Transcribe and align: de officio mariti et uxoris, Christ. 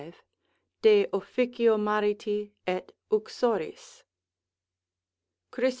de 0.81 1.07
officio 1.13 1.77
mariti 1.77 2.51
et 2.65 2.91
uxoris, 3.11 4.01
Christ. 5.51 5.69